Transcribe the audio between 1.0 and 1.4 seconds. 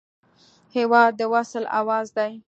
د